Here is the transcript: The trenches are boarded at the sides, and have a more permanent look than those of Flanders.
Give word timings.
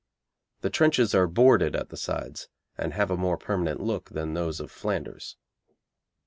The 0.61 0.71
trenches 0.71 1.13
are 1.13 1.27
boarded 1.27 1.75
at 1.75 1.89
the 1.89 1.95
sides, 1.95 2.49
and 2.75 2.91
have 2.91 3.11
a 3.11 3.15
more 3.15 3.37
permanent 3.37 3.79
look 3.81 4.09
than 4.09 4.33
those 4.33 4.59
of 4.59 4.71
Flanders. 4.71 5.37